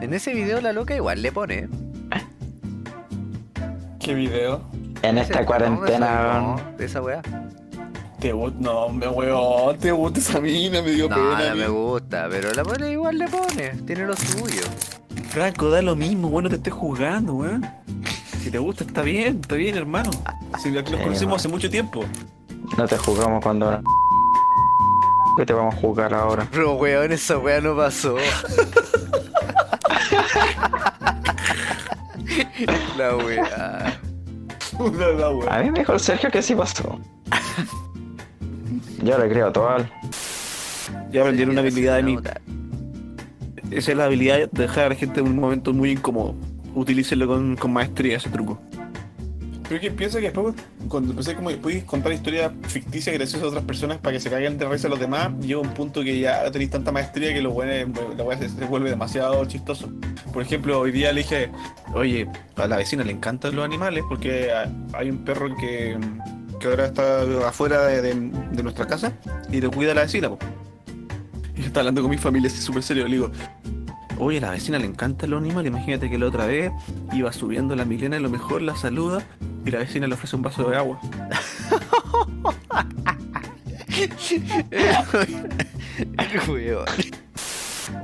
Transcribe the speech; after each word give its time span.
En 0.00 0.14
ese 0.14 0.32
video 0.34 0.60
la 0.60 0.72
loca 0.72 0.94
igual 0.94 1.22
le 1.22 1.32
pone. 1.32 1.68
¿Qué 4.00 4.14
video? 4.14 4.62
En 5.02 5.18
esta 5.18 5.44
cuarentena, 5.46 6.38
no, 6.40 6.54
weón. 6.54 6.76
de 6.76 6.84
esa 6.84 7.00
weá. 7.02 7.22
Te 8.20 8.32
gusta, 8.32 8.56
no, 8.60 8.88
me 8.88 9.08
weón, 9.08 9.78
te 9.78 9.90
gusta 9.92 10.18
esa 10.20 10.40
mina, 10.40 10.80
me 10.82 10.90
dio 10.92 11.08
No, 11.08 11.16
pena. 11.16 11.50
no 11.50 11.56
me 11.56 11.68
gusta, 11.68 12.28
pero 12.30 12.52
la 12.52 12.62
pone 12.64 12.90
igual 12.92 13.18
le 13.18 13.28
pone. 13.28 13.70
Tiene 13.86 14.06
lo 14.06 14.16
suyo. 14.16 14.62
Franco, 15.30 15.70
da 15.70 15.82
lo 15.82 15.96
mismo, 15.96 16.28
bueno, 16.28 16.48
te 16.48 16.56
estés 16.56 16.72
jugando, 16.72 17.34
weón. 17.34 17.66
Si 18.42 18.50
te 18.50 18.58
gusta, 18.58 18.84
está 18.84 19.02
bien, 19.02 19.38
está 19.40 19.54
bien, 19.54 19.76
hermano. 19.76 20.10
Si 20.62 20.70
nos 20.70 20.84
Sí, 20.88 20.96
conocemos 20.96 21.26
man. 21.26 21.36
hace 21.36 21.48
mucho 21.48 21.70
tiempo. 21.70 22.04
No 22.76 22.86
te 22.86 22.96
jugamos 22.98 23.42
cuando. 23.42 23.80
¿Qué 25.36 25.46
te 25.46 25.52
vamos 25.52 25.74
a 25.74 25.78
jugar 25.78 26.12
ahora? 26.12 26.46
Pero 26.50 26.74
weón, 26.74 27.12
esa 27.12 27.38
weá 27.38 27.60
no 27.60 27.76
pasó. 27.76 28.16
la 32.96 33.16
weá. 33.16 34.00
La. 34.80 35.56
A 35.56 35.62
mí 35.62 35.70
me 35.70 35.80
dijo 35.80 35.92
el 35.92 36.00
Sergio 36.00 36.30
que 36.30 36.42
sí 36.42 36.54
pasó. 36.54 36.98
Yo 39.02 39.18
le 39.18 39.28
creo 39.28 39.52
todo 39.52 39.68
al. 39.68 39.90
Ya 41.10 41.20
aprendieron 41.20 41.52
una 41.52 41.60
habilidad 41.60 41.96
de 41.96 42.02
mí. 42.02 42.18
Esa 43.70 43.92
es 43.92 43.96
la 43.96 44.04
habilidad 44.04 44.38
de 44.38 44.62
dejar 44.62 44.86
a 44.86 44.88
la 44.90 44.94
gente 44.94 45.20
en 45.20 45.26
un 45.26 45.36
momento 45.36 45.72
muy 45.72 45.90
incómodo. 45.90 46.34
Utilícenlo 46.74 47.26
con, 47.26 47.56
con 47.56 47.72
maestría 47.72 48.16
ese 48.16 48.30
truco. 48.30 48.60
Es 49.74 49.80
que 49.80 49.90
piensa 49.90 50.18
que 50.18 50.30
después, 50.30 50.54
cuando 50.88 51.10
empecé 51.12 51.34
como 51.34 51.50
puedes 51.56 51.84
contar 51.84 52.12
historias 52.12 52.52
ficticias 52.68 53.14
graciosas 53.16 53.44
a 53.44 53.48
otras 53.48 53.64
personas 53.64 53.98
para 53.98 54.12
que 54.14 54.20
se 54.20 54.28
caigan 54.30 54.58
de 54.58 54.68
risa 54.68 54.86
a 54.86 54.90
los 54.90 55.00
demás, 55.00 55.32
llega 55.40 55.60
un 55.60 55.72
punto 55.72 56.02
que 56.02 56.18
ya 56.20 56.50
tenéis 56.50 56.70
tanta 56.70 56.92
maestría 56.92 57.32
que 57.32 57.40
lo 57.40 57.50
bueno, 57.52 57.92
la 58.16 58.24
weá 58.24 58.38
se, 58.38 58.48
vuelve 58.66 58.90
demasiado 58.90 59.44
chistoso. 59.46 59.88
Por 60.32 60.42
ejemplo, 60.42 60.78
hoy 60.80 60.92
día 60.92 61.12
le 61.12 61.22
dije, 61.22 61.50
oye, 61.94 62.28
a 62.56 62.66
la 62.66 62.76
vecina 62.76 63.04
le 63.04 63.12
encantan 63.12 63.56
los 63.56 63.64
animales 63.64 64.04
porque 64.08 64.52
ha- 64.52 64.70
hay 64.94 65.10
un 65.10 65.18
perro 65.24 65.54
que, 65.56 65.98
que 66.60 66.66
ahora 66.66 66.86
está 66.86 67.22
afuera 67.48 67.86
de, 67.86 68.14
nuestra 68.14 68.86
casa 68.86 69.12
y 69.50 69.60
lo 69.60 69.70
cuida 69.70 69.92
a 69.92 69.94
la 69.94 70.02
vecina. 70.02 70.28
po. 70.28 70.38
Y 71.56 71.60
estaba 71.62 71.80
hablando 71.80 72.02
con 72.02 72.10
mi 72.10 72.18
familia 72.18 72.48
así 72.50 72.60
súper 72.60 72.82
serio, 72.82 73.04
le 73.06 73.14
digo, 73.14 73.30
Oye, 74.18 74.38
a 74.38 74.42
la 74.42 74.50
vecina 74.50 74.78
le 74.78 74.86
encantan 74.86 75.30
los 75.30 75.42
animales. 75.42 75.70
Imagínate 75.72 76.08
que 76.08 76.16
la 76.16 76.26
otra 76.26 76.46
vez 76.46 76.70
iba 77.12 77.32
subiendo 77.32 77.74
la 77.74 77.84
Milena 77.84 78.18
y 78.18 78.20
lo 78.20 78.30
mejor 78.30 78.62
la 78.62 78.76
saluda 78.76 79.22
y 79.64 79.70
la 79.70 79.78
vecina 79.78 80.06
le 80.06 80.14
ofrece 80.14 80.36
un 80.36 80.42
vaso 80.42 80.68
de 80.68 80.76
agua. 80.76 81.00
Weón. 86.48 86.84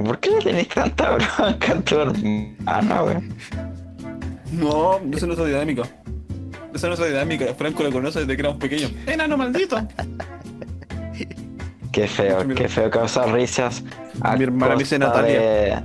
¿Por 0.04 0.20
qué 0.20 0.30
le 0.30 0.38
tenés 0.38 0.68
tanta 0.68 1.10
bronca 1.12 1.72
a 1.72 1.80
tu 1.80 1.98
hermana, 2.00 3.02
weón? 3.02 3.34
No, 4.52 4.96
esa 4.96 5.04
no 5.04 5.16
es 5.16 5.22
nuestra 5.38 5.46
dinámica. 5.46 5.82
Esa 6.74 6.86
no 6.88 6.94
es 6.94 7.00
nuestra 7.00 7.06
dinámica. 7.06 7.54
Franco 7.54 7.82
la 7.82 7.90
conoce 7.90 8.20
desde 8.20 8.36
que 8.36 8.42
éramos 8.42 8.58
pequeños. 8.60 8.92
¡Enano 9.06 9.36
maldito! 9.36 9.76
Qué 11.92 12.06
feo, 12.06 12.44
Mi- 12.44 12.54
qué 12.54 12.68
feo 12.68 12.90
causar 12.90 13.32
risas. 13.32 13.82
a 14.20 14.36
Mi 14.36 14.44
hermana 14.44 14.74
me 14.74 14.78
dice 14.80 14.98
Natalia. 14.98 15.40
De, 15.40 15.82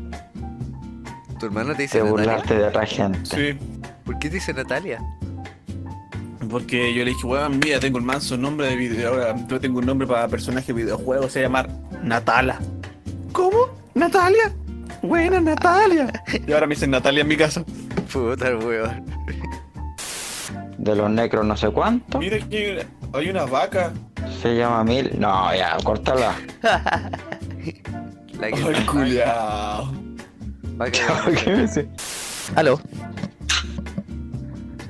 ¿Tu 1.39 1.45
hermano 1.47 1.75
te 1.75 1.83
dice 1.83 1.99
de 1.99 2.03
Natalia? 2.03 2.33
burlarte 2.33 2.55
de 2.55 2.63
otra 2.65 2.85
gente. 2.85 3.19
Sí. 3.23 3.57
¿Por 4.05 4.19
qué 4.19 4.29
te 4.29 4.35
dice 4.35 4.53
Natalia? 4.53 4.99
Porque 6.53 6.93
yo 6.93 7.03
le 7.03 7.09
dije, 7.09 7.25
weón, 7.25 7.57
mira, 7.57 7.79
tengo 7.79 7.97
el 7.97 8.03
manso 8.03 8.37
nombre 8.37 8.67
de 8.67 8.75
video. 8.75 9.09
Ahora 9.13 9.35
yo 9.47 9.59
tengo 9.59 9.79
un 9.79 9.87
nombre 9.87 10.07
para 10.07 10.27
personaje 10.27 10.67
de 10.67 10.83
videojuego. 10.83 11.27
Se 11.27 11.39
va 11.39 11.59
a 11.59 11.63
llamar 11.63 11.69
Natala. 12.03 12.59
¿Cómo? 13.31 13.57
¿Natalia? 13.95 14.53
Buena, 15.01 15.41
Natalia. 15.41 16.13
Y 16.47 16.51
ahora 16.53 16.67
me 16.67 16.75
dicen 16.75 16.91
Natalia 16.91 17.21
en 17.21 17.27
mi 17.27 17.35
casa. 17.37 17.63
Puta 18.13 18.49
el 18.49 18.57
weón. 18.57 19.03
De 20.77 20.95
los 20.95 21.09
necros 21.09 21.43
no 21.43 21.57
sé 21.57 21.69
cuánto. 21.71 22.19
Mira 22.19 22.37
que 22.47 22.85
hay 23.13 23.29
una 23.29 23.45
vaca. 23.45 23.91
Se 24.39 24.55
llama 24.55 24.83
Mil. 24.83 25.09
No, 25.19 25.55
ya, 25.55 25.75
córtala. 25.83 26.35
La 28.39 28.47
que 28.51 28.55
Ay, 28.55 28.85
culiao. 28.85 29.91
Va 30.79 30.85
que- 30.91 31.01
¿Qué 31.43 31.49
me 31.49 31.61
dice? 31.63 31.89
Aló. 32.55 32.79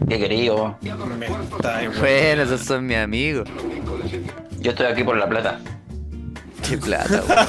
Qué 0.07 0.19
querido. 0.19 0.77
Bueno, 1.99 2.43
esos 2.43 2.61
son 2.61 2.85
mis 2.85 2.97
amigos. 2.97 3.47
Yo 4.59 4.71
estoy 4.71 4.87
aquí 4.87 5.03
por 5.03 5.17
la 5.17 5.27
plata. 5.27 5.59
Qué 6.67 6.77
plata, 6.77 7.21
weón. 7.27 7.47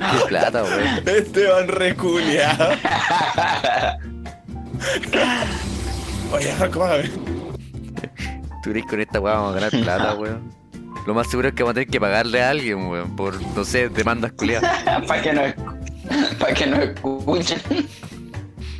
Qué 0.20 0.26
plata, 0.28 0.62
weón. 0.62 1.08
Esteban 1.08 1.68
reculeado. 1.68 2.70
Oye, 6.32 6.54
págame. 6.58 7.10
Tú 8.62 8.72
que 8.72 8.82
con 8.82 9.00
esta 9.00 9.20
weá 9.20 9.34
vamos 9.34 9.52
a 9.52 9.54
ganar 9.60 9.70
plata, 9.70 10.14
weón. 10.14 10.52
Lo 11.06 11.14
más 11.14 11.28
seguro 11.28 11.48
es 11.48 11.54
que 11.54 11.62
vamos 11.62 11.72
a 11.72 11.74
tener 11.74 11.88
que 11.88 12.00
pagarle 12.00 12.42
a 12.42 12.50
alguien, 12.50 12.88
weón, 12.88 13.14
por, 13.14 13.40
no 13.54 13.64
sé, 13.64 13.88
demandas 13.88 14.32
culiadas. 14.32 14.82
Para 15.06 15.22
que 15.22 15.32
no 15.32 15.42
para 16.38 16.54
que 16.54 16.66
no 16.66 16.76
escuchen. 16.76 17.60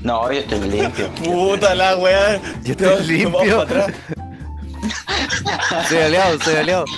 No, 0.03 0.31
yo 0.33 0.41
estoy 0.41 0.61
limpio. 0.69 1.09
Puta 1.25 1.75
la 1.75 1.97
weá. 1.97 2.41
Yo 2.63 2.73
estoy 2.73 2.87
nos 2.89 3.07
limpio. 3.07 3.67
para 3.67 3.85
atrás. 3.85 3.93
Soy 5.89 5.99
aliado, 5.99 6.39
soy 6.41 6.55
aliado. 6.57 6.85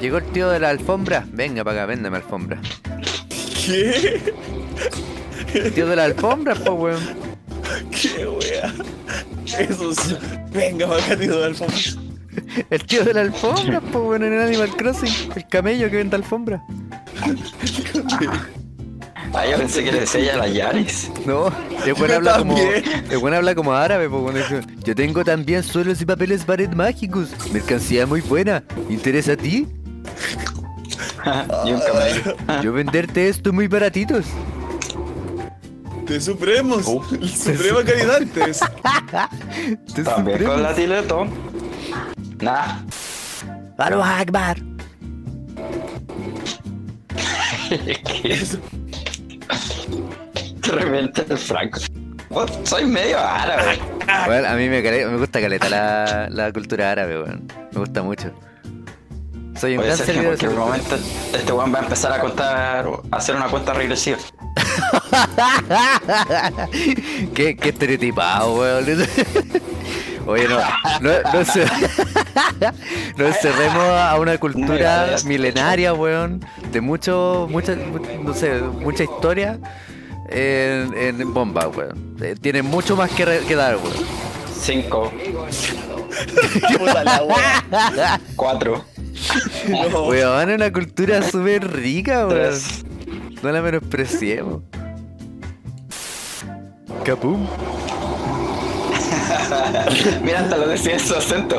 Llegó 0.00 0.18
el 0.18 0.24
tío 0.26 0.48
de 0.50 0.60
la 0.60 0.68
alfombra. 0.70 1.24
Venga 1.32 1.64
para 1.64 1.78
acá, 1.82 1.86
véndeme 1.86 2.16
alfombra. 2.18 2.60
¿Qué? 3.64 4.20
El 5.54 5.72
tío 5.72 5.86
de 5.86 5.96
la 5.96 6.04
alfombra, 6.04 6.54
pues, 6.54 6.68
weón. 6.70 7.00
¿Qué 7.90 8.26
weá? 8.26 8.72
Eso 9.58 9.90
es. 9.90 10.16
Venga, 10.52 10.86
acá, 10.86 11.16
tío 11.16 11.38
de 11.38 11.46
alfombra. 11.46 11.76
El 12.70 12.84
tío 12.84 13.04
de 13.04 13.14
la 13.14 13.22
alfombra, 13.22 13.80
pues, 13.80 13.94
weón, 13.94 14.24
en 14.24 14.34
el 14.34 14.42
Animal 14.42 14.76
Crossing. 14.76 15.32
El 15.34 15.46
camello 15.48 15.90
que 15.90 15.96
vende 15.96 16.16
alfombra. 16.16 16.62
Ah, 19.32 19.44
yo 19.46 19.58
pensé 19.58 19.84
que 19.84 19.92
le 19.92 20.00
decía 20.00 20.20
ella 20.20 20.36
la 20.38 20.48
Yaris. 20.48 21.10
No, 21.26 21.52
el 21.84 21.94
buen 21.94 22.10
habla 22.10 22.38
como. 22.38 22.56
El 22.56 23.18
buen 23.18 23.34
habla 23.34 23.54
como 23.54 23.72
árabe, 23.72 24.08
pues, 24.08 24.44
Yo 24.84 24.94
tengo 24.94 25.24
también 25.24 25.62
suelos 25.62 26.00
y 26.00 26.06
papeles 26.06 26.44
pared 26.44 26.70
mágicos. 26.72 27.30
Mercancía 27.52 28.06
muy 28.06 28.20
buena. 28.20 28.62
¿Interesa 28.88 29.32
a 29.32 29.36
ti? 29.36 29.66
y 31.64 31.72
un 31.72 31.80
camello. 31.80 32.36
Yo 32.62 32.72
venderte 32.72 33.28
esto 33.28 33.52
muy 33.52 33.66
baratitos. 33.68 34.26
De 36.06 36.20
Supremos. 36.20 36.86
Uh. 36.86 37.02
Suprema 37.26 37.82
calidad. 37.84 38.20
Te 38.20 38.52
También 40.04 40.04
sorprendo. 40.04 40.52
con 40.52 40.62
la 40.62 40.74
Tileto. 40.74 41.26
Nah. 42.40 42.78
Allahu 43.76 44.02
Akbar. 44.02 44.75
De 50.66 50.72
repente 50.72 51.24
el 51.28 51.38
Franco. 51.38 51.78
Soy 52.64 52.84
medio 52.84 53.18
árabe. 53.18 53.78
Bueno, 54.26 54.48
a 54.48 54.54
mí 54.54 54.68
me, 54.68 54.82
me 54.82 55.16
gusta 55.16 55.40
caleta 55.40 55.68
la, 55.68 56.28
la 56.30 56.52
cultura 56.52 56.90
árabe, 56.90 57.22
weón. 57.22 57.46
Me 57.72 57.80
gusta 57.80 58.02
mucho. 58.02 58.32
Soy 59.58 59.74
un 59.74 59.80
Oye, 59.80 59.86
gran 59.86 59.98
Sergio, 59.98 60.20
en 60.20 60.26
cualquier 60.26 60.50
momento 60.52 60.98
este 61.32 61.52
weón 61.52 61.72
va 61.72 61.78
a 61.78 61.82
empezar 61.82 62.12
a 62.12 62.20
contar, 62.20 62.86
a 63.10 63.16
hacer 63.16 63.36
una 63.36 63.46
cuenta 63.46 63.72
regresiva. 63.72 64.18
qué, 67.34 67.56
qué 67.56 67.68
estereotipado, 67.70 68.54
weón. 68.54 68.84
Oye, 70.26 70.46
no, 70.48 70.58
no, 71.00 71.10
no, 71.32 71.44
se, 71.44 71.64
no 73.16 73.26
encerremos 73.26 73.82
a 73.84 74.18
una 74.18 74.38
cultura 74.38 75.16
milenaria, 75.24 75.92
weón, 75.94 76.44
de 76.72 76.80
mucho, 76.80 77.46
mucha, 77.50 77.74
mu- 77.76 78.22
no 78.24 78.34
sé, 78.34 78.60
mucha 78.60 79.04
historia 79.04 79.58
en, 80.28 80.94
en 80.96 81.32
bomba, 81.34 81.68
weón. 81.68 82.16
Eh, 82.20 82.34
Tiene 82.40 82.62
mucho 82.62 82.96
más 82.96 83.10
que, 83.10 83.24
re- 83.24 83.40
que 83.46 83.54
dar, 83.56 83.76
weón. 83.76 83.92
Cinco, 84.60 85.12
Puta 86.78 87.04
la 87.04 87.22
weá. 87.22 88.20
cuatro, 88.36 88.84
No. 89.68 90.04
Weón, 90.08 90.50
es 90.50 90.56
una 90.56 90.72
cultura 90.72 91.22
súper 91.22 91.70
rica, 91.72 92.26
weón. 92.26 92.30
tres. 92.30 92.84
No 93.42 93.52
la 93.52 93.60
menospreciemos. 93.62 94.62
Capum. 97.04 97.46
Mira, 100.22 100.40
hasta 100.40 100.56
lo 100.56 100.68
decía 100.68 100.94
en 100.94 101.00
su 101.00 101.14
acento. 101.14 101.58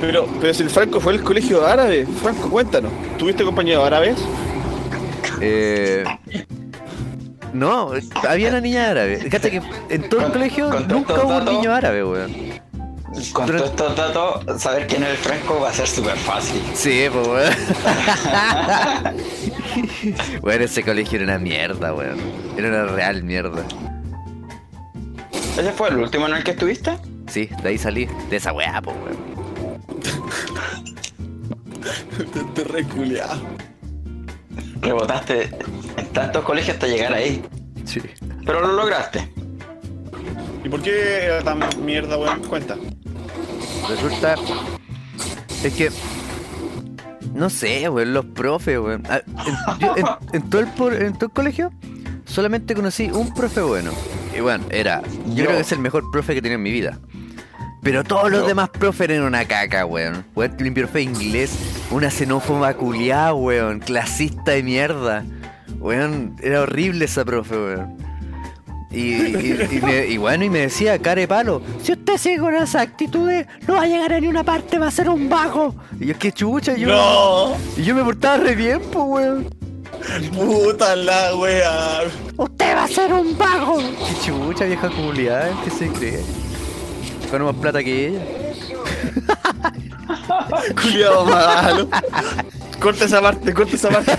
Pero, 0.00 0.26
pero 0.40 0.54
si 0.54 0.62
el 0.62 0.70
Franco 0.70 1.00
fue 1.00 1.12
al 1.14 1.22
colegio 1.22 1.66
árabe. 1.66 2.06
Franco, 2.22 2.48
cuéntanos. 2.50 2.90
¿Tuviste 3.18 3.44
compañeros 3.44 3.84
árabes? 3.86 4.16
Eh, 5.40 6.04
no, 7.52 7.92
había 8.28 8.48
una 8.50 8.60
niña 8.60 8.90
árabe. 8.90 9.18
Fíjate 9.18 9.50
que 9.50 9.62
en 9.90 10.08
todo 10.08 10.20
el 10.20 10.26
Con- 10.26 10.32
colegio 10.32 10.70
con 10.70 10.88
nunca 10.88 11.14
hubo 11.22 11.36
un 11.38 11.44
niño 11.44 11.72
árabe, 11.74 12.04
weón. 12.04 12.50
Con 13.32 13.46
todos 13.46 13.62
estos 13.70 13.96
datos, 13.96 14.62
saber 14.62 14.86
quién 14.86 15.02
es 15.02 15.10
el 15.10 15.16
Franco 15.16 15.60
va 15.60 15.70
a 15.70 15.72
ser 15.72 15.88
súper 15.88 16.16
fácil. 16.16 16.62
Sí, 16.74 17.06
pues, 17.12 17.26
weón. 17.26 17.52
Weón, 20.42 20.62
ese 20.62 20.82
colegio 20.82 21.16
era 21.16 21.24
una 21.24 21.38
mierda, 21.38 21.92
weón. 21.92 22.18
Era 22.56 22.68
una 22.68 22.84
real 22.86 23.22
mierda. 23.22 23.64
¿Ese 25.60 25.72
fue 25.72 25.88
el 25.90 25.98
último 25.98 26.26
en 26.26 26.34
el 26.34 26.44
que 26.44 26.52
estuviste? 26.52 26.98
Sí, 27.28 27.48
de 27.62 27.68
ahí 27.68 27.78
salí. 27.78 28.06
De 28.30 28.36
esa 28.36 28.52
weá, 28.52 28.80
pues, 28.82 28.96
weón. 28.96 29.80
Te, 32.32 32.44
te 32.54 32.64
reculeado. 32.64 33.40
Rebotaste 34.80 35.50
en 35.96 36.06
tantos 36.12 36.44
colegios 36.44 36.74
hasta 36.76 36.86
llegar 36.86 37.12
ahí. 37.12 37.42
Sí. 37.84 38.00
Pero 38.46 38.60
lo 38.60 38.72
lograste. 38.72 39.30
¿Y 40.64 40.68
por 40.68 40.80
qué 40.82 41.24
era 41.24 41.42
tan 41.42 41.60
mierda, 41.84 42.16
weón? 42.18 42.40
Cuenta. 42.44 42.76
Resulta. 43.88 44.34
Es 45.62 45.74
que. 45.74 45.90
No 47.34 47.48
sé, 47.50 47.88
weón, 47.88 48.12
los 48.14 48.24
profes, 48.26 48.78
weón. 48.78 49.02
Ah, 49.08 49.20
En, 49.26 49.78
yo 49.80 49.96
en- 49.96 50.06
en 50.32 50.50
todo 50.50 50.60
el, 50.62 50.68
por- 50.68 50.94
en 50.94 51.12
todo 51.14 51.26
el 51.26 51.32
colegio 51.32 51.70
solamente 52.24 52.74
conocí 52.74 53.10
un 53.10 53.32
profe 53.34 53.60
bueno. 53.60 53.92
Y 54.40 54.42
bueno, 54.42 54.64
era. 54.70 55.02
Yo, 55.26 55.34
Yo. 55.34 55.44
creo 55.44 55.56
que 55.56 55.60
es 55.60 55.72
el 55.72 55.80
mejor 55.80 56.10
profe 56.10 56.32
que 56.32 56.38
he 56.38 56.42
tenido 56.42 56.56
en 56.56 56.62
mi 56.62 56.70
vida. 56.72 56.98
Pero 57.82 58.04
todos 58.04 58.30
los 58.30 58.40
Yo. 58.40 58.46
demás 58.46 58.70
profes 58.70 59.10
eran 59.10 59.22
una 59.24 59.44
caca, 59.44 59.84
weón. 59.84 60.24
Weón, 60.34 60.56
mi 60.60 60.70
profe 60.70 61.02
inglés, 61.02 61.52
una 61.90 62.10
xenófoba 62.10 62.72
culiada, 62.72 63.34
weón. 63.34 63.80
Clasista 63.80 64.52
de 64.52 64.62
mierda. 64.62 65.24
Weón, 65.78 66.36
era 66.42 66.62
horrible 66.62 67.04
esa 67.04 67.22
profe, 67.26 67.54
weón. 67.54 67.96
Y, 68.90 68.98
y- 69.12 69.68
y 69.72 69.80
me- 69.82 70.06
y 70.06 70.16
bueno, 70.16 70.42
y 70.44 70.48
me 70.50 70.60
decía, 70.60 70.98
care 70.98 71.28
palo, 71.28 71.60
si 71.82 71.92
usted 71.92 72.16
sigue 72.16 72.38
con 72.38 72.54
esas 72.54 72.76
actitudes, 72.76 73.46
no 73.68 73.74
va 73.74 73.82
a 73.82 73.86
llegar 73.86 74.12
a 74.14 74.20
ninguna 74.20 74.42
parte, 74.42 74.78
va 74.78 74.86
a 74.88 74.90
ser 74.90 75.10
un 75.10 75.28
vago. 75.28 75.74
Y 76.00 76.06
yo, 76.06 76.18
qué 76.18 76.32
chucha, 76.32 76.74
yo. 76.76 76.88
¡No! 76.88 77.56
Y 77.76 77.84
yo 77.84 77.94
me 77.94 78.02
portaba 78.02 78.38
re 78.38 78.56
bien, 78.56 78.80
pues, 78.90 79.04
weón. 79.06 79.59
¡Puta 80.34 80.96
la 80.96 81.34
wea! 81.36 82.02
Usted 82.36 82.76
va 82.76 82.84
a 82.84 82.88
ser 82.88 83.12
un 83.12 83.36
vago. 83.36 83.78
Qué 83.78 84.26
chucha, 84.26 84.64
vieja 84.64 84.88
culiada, 84.90 85.50
¿qué 85.64 85.70
se 85.70 85.88
cree? 85.88 86.20
Con 87.30 87.44
más 87.44 87.54
plata 87.56 87.82
que 87.82 88.08
ella. 88.08 88.20
Culiado 90.82 91.24
malo. 91.24 91.88
Corta 92.80 93.04
esa 93.04 93.20
parte, 93.20 93.52
corta 93.54 93.76
esa 93.76 93.88
parte. 93.90 94.12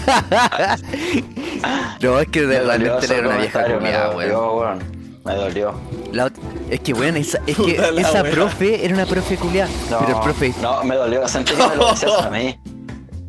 No, 2.01 2.19
es 2.19 2.27
que 2.29 2.41
Me 2.41 2.55
dolió 2.59 2.99
realmente 2.99 3.17
era 3.17 3.27
una 3.27 3.37
vieja 3.37 3.63
culiada, 3.63 4.07
me 4.09 4.15
weón. 4.15 4.29
dolió, 4.29 4.53
weón. 4.53 4.79
Me 5.25 5.35
dolió. 5.35 5.73
La 6.11 6.31
es 6.69 6.79
que, 6.79 6.93
weón, 6.93 7.17
esa, 7.17 7.39
es 7.45 7.57
que 7.57 7.75
esa 7.97 8.23
profe 8.23 8.85
era 8.85 8.93
una 8.93 9.05
profe 9.05 9.35
culiada. 9.35 9.69
No, 9.89 9.99
Pero 9.99 10.17
el 10.17 10.23
profe 10.23 10.53
no, 10.61 10.83
me 10.83 10.95
dolió. 10.95 11.27
Sentí 11.27 11.53
que 11.53 11.67
me 11.67 11.75
lo 11.75 11.91
decías 11.91 12.21
a 12.23 12.29
mí. 12.29 12.57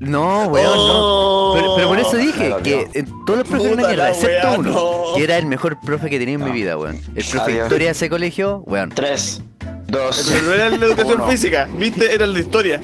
No, 0.02 0.46
weón, 0.46 0.76
no. 0.76 1.52
Pero, 1.54 1.75
pero 1.76 1.88
por 1.88 1.99
eso 2.00 2.16
dije 2.16 2.54
que 2.64 2.88
en 2.94 3.25
todos 3.25 3.38
los 3.40 3.49
profes 3.49 3.66
eran 3.72 3.87
mierda, 3.87 4.10
excepto 4.10 4.49
wea, 4.49 4.58
uno, 4.58 4.70
no. 4.72 5.14
que 5.16 5.22
era 5.25 5.38
el 5.38 5.46
mejor 5.46 5.78
profe 5.81 6.10
que 6.10 6.19
tenía 6.19 6.34
en 6.34 6.44
mi 6.44 6.50
vida, 6.50 6.76
weón. 6.76 6.96
El 7.14 7.25
profe 7.25 7.37
de 7.37 7.43
Adiós. 7.52 7.66
historia 7.66 7.87
de 7.87 7.93
ese 7.93 8.10
colegio, 8.10 8.58
weón. 8.66 8.90
Tres, 8.90 9.43
dos, 9.87 10.28
Pero 10.32 10.43
no 10.46 10.52
era 10.54 10.66
el 10.66 10.81
de 10.81 10.87
educación 10.87 11.20
uno. 11.20 11.28
física, 11.28 11.69
¿viste? 11.76 12.12
Era 12.14 12.25
el 12.25 12.34
de 12.34 12.40
historia. 12.40 12.81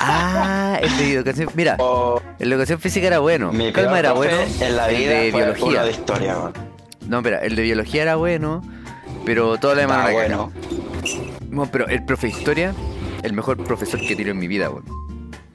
Ah, 0.00 0.78
el 0.82 0.96
de 0.98 1.12
educación. 1.14 1.48
Mira, 1.54 1.76
Oh, 1.78 2.20
el 2.38 2.48
de 2.50 2.54
educación 2.54 2.80
física 2.80 3.06
era 3.06 3.18
bueno. 3.20 3.52
mi 3.52 3.72
Calma 3.72 3.98
era 3.98 4.12
profe 4.12 4.28
bueno. 4.34 4.42
en 4.60 4.76
la 4.76 4.90
el 4.90 4.96
vida 4.96 5.10
de 5.20 5.30
fue 5.30 5.42
uno 5.42 5.52
biología. 5.54 5.82
de 5.84 5.90
historia, 5.90 6.38
weón. 6.38 6.52
No, 7.08 7.16
espera, 7.18 7.38
el 7.38 7.56
de 7.56 7.62
biología 7.62 8.02
era 8.02 8.16
bueno, 8.16 8.62
pero 9.24 9.56
todo 9.56 9.74
lo 9.74 9.80
demás 9.80 10.04
era 10.04 10.12
bueno. 10.12 10.52
No, 11.48 11.66
pero 11.70 11.88
el 11.88 12.04
profe 12.04 12.26
de 12.26 12.32
historia, 12.34 12.74
el 13.22 13.32
mejor 13.32 13.56
profesor 13.64 13.98
que 14.00 14.12
he 14.12 14.16
tenido 14.16 14.32
en 14.32 14.38
mi 14.38 14.48
vida, 14.48 14.68
weón. 14.70 14.84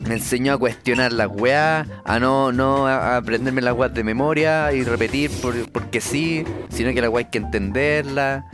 Me 0.07 0.15
enseñó 0.15 0.53
a 0.53 0.57
cuestionar 0.57 1.13
las 1.13 1.27
weas, 1.31 1.87
a 2.03 2.19
no, 2.19 2.51
no 2.51 2.87
a 2.87 3.15
aprenderme 3.17 3.61
las 3.61 3.73
weas 3.73 3.93
de 3.93 4.03
memoria 4.03 4.71
y 4.73 4.83
repetir 4.83 5.31
por, 5.41 5.53
porque 5.71 6.01
sí, 6.01 6.43
sino 6.69 6.93
que 6.93 7.01
la 7.01 7.09
wea 7.09 7.25
hay 7.25 7.31
que 7.31 7.37
entenderla. 7.37 8.45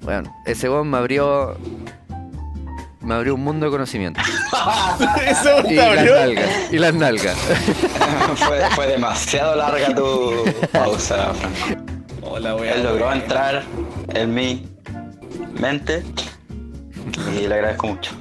Bueno, 0.00 0.34
ese 0.46 0.68
weón 0.70 0.88
me 0.90 0.96
abrió. 0.98 1.56
Me 3.02 3.14
abrió 3.14 3.34
un 3.34 3.44
mundo 3.44 3.66
de 3.66 3.72
conocimiento. 3.72 4.18
Eso 5.26 5.60
Y 5.64 5.68
te 5.68 5.74
las 5.76 5.98
abrió. 5.98 6.14
nalgas. 6.16 6.50
Y 6.72 6.78
las 6.78 6.94
nalgas. 6.94 7.36
fue, 8.36 8.60
fue 8.70 8.86
demasiado 8.86 9.56
larga 9.56 9.94
tu 9.94 10.32
pausa, 10.72 11.34
Franco. 11.34 11.84
Hola, 12.22 12.56
wea. 12.56 12.72
Él 12.74 12.82
logró 12.82 13.12
entrar 13.12 13.62
en 14.14 14.32
mi 14.32 14.66
mente 15.60 16.02
y 17.36 17.46
le 17.46 17.54
agradezco 17.54 17.88
mucho. 17.88 18.12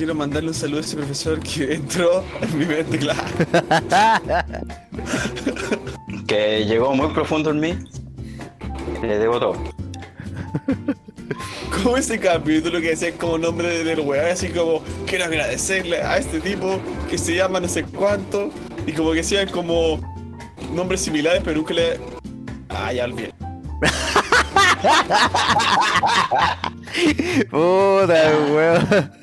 Quiero 0.00 0.14
mandarle 0.14 0.48
un 0.48 0.54
saludo 0.54 0.78
a 0.78 0.80
ese 0.80 0.96
profesor 0.96 1.38
que 1.40 1.74
entró 1.80 2.24
en 2.40 2.58
mi 2.58 2.64
mente, 2.64 2.98
claro. 2.98 3.20
Que 6.26 6.64
llegó 6.64 6.94
muy 6.94 7.12
profundo 7.12 7.50
en 7.50 7.60
mí. 7.60 7.78
Le 9.02 9.18
debo 9.18 9.38
todo. 9.38 9.62
Como 11.82 11.98
ese 11.98 12.18
capítulo 12.18 12.80
que 12.80 12.88
decía 12.88 13.12
como 13.12 13.36
nombre 13.36 13.84
del 13.84 14.00
weón, 14.00 14.30
así 14.30 14.48
como 14.48 14.82
quiero 15.06 15.26
agradecerle 15.26 16.00
a 16.00 16.16
este 16.16 16.40
tipo 16.40 16.80
que 17.10 17.18
se 17.18 17.34
llama 17.34 17.60
no 17.60 17.68
sé 17.68 17.84
cuánto, 17.84 18.50
y 18.86 18.92
como 18.92 19.10
que 19.10 19.18
decían 19.18 19.50
como 19.50 20.00
nombres 20.74 21.02
similares, 21.02 21.42
pero 21.44 21.58
nunca 21.58 21.74
le. 21.74 22.00
Ah, 22.70 22.90
ya 22.90 23.04
olvidé. 23.04 23.34
Puta, 27.50 28.32
weón. 28.50 29.19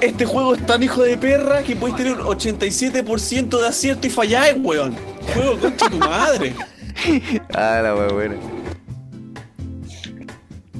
Este 0.00 0.26
juego 0.26 0.54
es 0.54 0.66
tan 0.66 0.82
hijo 0.82 1.02
de 1.02 1.16
perra 1.16 1.62
que 1.62 1.76
puedes 1.76 1.96
tener 1.96 2.12
un 2.14 2.20
87% 2.26 3.58
de 3.60 3.66
acierto 3.66 4.06
y 4.06 4.10
fallar, 4.10 4.56
weón. 4.60 4.94
Juego 5.32 5.58
concha 5.58 5.88
tu 5.90 5.98
madre. 5.98 6.54
Ah, 7.52 7.80
la 7.82 7.94
wea 7.96 8.06
buena. 8.06 8.36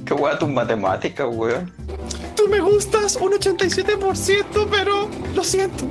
Qué 0.07 0.15
guay 0.15 0.39
tus 0.39 0.49
matemáticas, 0.49 1.27
weón. 1.31 1.73
Tú 2.37 2.49
me 2.49 2.61
gustas 2.61 3.17
un 3.17 3.33
87%, 3.33 4.69
pero 4.71 5.11
lo 5.35 5.43
siento. 5.45 5.85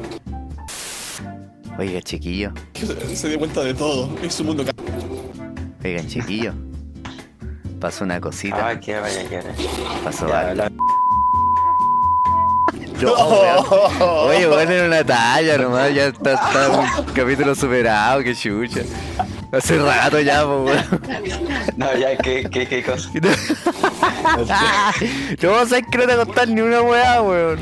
Oiga, 1.78 2.02
chiquillo. 2.02 2.54
Se, 3.14 3.28
dio 3.30 3.38
cuenta 3.38 3.62
de 3.64 3.74
todo. 3.74 4.10
Es 4.24 4.34
su 4.36 4.44
mundo. 4.46 4.64
ca- 4.64 4.72
Oigan, 5.84 6.08
chiquillo. 6.08 6.54
Pasó 7.84 8.06
una 8.06 8.22
cosita. 8.22 8.66
Ah, 8.70 8.80
qué 8.80 8.98
vaya 8.98 9.28
que 9.28 9.36
eres. 9.36 9.58
Pasó 10.06 10.26
Ya, 10.26 10.40
algo. 10.40 10.56
la- 10.56 10.70
No, 13.02 13.14
weón. 13.28 14.02
Oye, 14.30 14.48
bueno, 14.48 14.72
era 14.72 14.86
una 14.88 15.04
talla 15.04 15.58
nomás, 15.58 15.94
ya 15.94 16.06
está, 16.06 16.36
está 16.36 16.70
un 16.70 17.04
capítulo 17.14 17.54
superado, 17.54 18.24
qué 18.24 18.34
chucha. 18.34 18.84
Hace 19.52 19.78
rato 19.80 20.18
ya, 20.22 20.46
pues, 20.46 20.78
weón. 20.78 21.02
No, 21.76 21.94
ya, 21.98 22.16
qué, 22.16 22.48
qué, 22.50 22.66
qué 22.68 22.82
cosa. 22.84 23.10
No, 25.42 25.66
sabes 25.68 25.84
que 25.92 25.98
no 25.98 26.08
te 26.08 26.16
contar 26.16 26.48
ni 26.48 26.62
una 26.62 26.82
weá, 26.84 27.22
weón. 27.22 27.60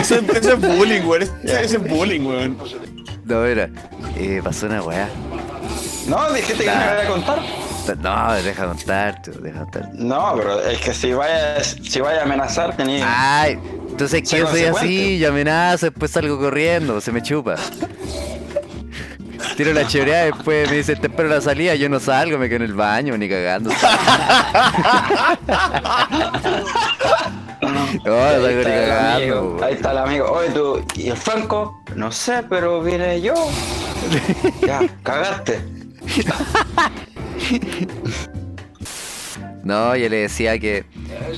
Eso, 0.00 0.14
es- 0.14 0.28
eso 0.28 0.52
es 0.52 0.60
bullying, 0.60 1.02
weón. 1.02 1.22
Eso, 1.22 1.32
eso 1.44 1.76
es 1.78 1.88
bullying, 1.88 2.20
weón. 2.24 2.56
No, 3.24 3.40
mira, 3.40 3.68
eh, 4.16 4.40
pasó 4.44 4.66
una 4.66 4.80
weá. 4.80 5.08
No, 6.06 6.32
dijiste 6.32 6.62
que 6.62 6.70
no 6.70 6.76
me 6.76 6.84
iba 6.84 7.02
a 7.02 7.06
contar. 7.08 7.38
No, 7.96 8.32
deja 8.34 8.66
contar, 8.66 9.20
deja 9.22 9.60
contar. 9.60 9.88
No, 9.94 10.34
pero 10.36 10.60
es 10.62 10.78
que 10.80 10.94
si 10.94 11.12
vaya, 11.12 11.62
si 11.62 12.00
vaya 12.00 12.20
a 12.20 12.24
amenazar, 12.24 12.76
tenía. 12.76 13.04
Ay, 13.06 13.58
entonces 13.88 14.28
que 14.28 14.38
yo 14.38 14.46
soy 14.48 14.64
así, 14.64 15.18
yo 15.18 15.28
amenazo, 15.30 15.86
después 15.86 16.10
salgo 16.10 16.38
corriendo, 16.38 17.00
se 17.00 17.12
me 17.12 17.22
chupa. 17.22 17.56
Tiro 19.56 19.72
la 19.72 19.86
choreada, 19.86 20.24
después 20.26 20.70
me 20.70 20.76
dice, 20.78 20.96
te 20.96 21.08
espero 21.08 21.28
la 21.28 21.40
salida, 21.40 21.74
yo 21.74 21.88
no 21.88 22.00
salgo, 22.00 22.38
me 22.38 22.48
quedo 22.48 22.64
en 22.64 22.70
el 22.70 22.74
baño, 22.74 23.16
ni 23.18 23.28
cagando. 23.28 23.70
No, 28.04 28.24
ahí, 28.24 28.38
ni 28.40 28.46
está 28.46 28.82
el 28.84 28.88
cagando. 28.88 29.16
amigo, 29.16 29.58
ahí 29.62 29.74
está 29.74 29.90
el 29.92 29.98
amigo. 29.98 30.30
Oye, 30.30 30.48
tú, 30.50 30.82
¿y 30.94 31.08
el 31.10 31.16
Franco? 31.16 31.82
No 31.94 32.10
sé, 32.10 32.42
pero 32.48 32.80
vine 32.82 33.20
yo. 33.20 33.34
ya, 34.66 34.80
cagaste. 35.02 35.60
No, 39.62 39.94
yo 39.94 40.08
le 40.08 40.16
decía 40.22 40.58
que. 40.58 40.78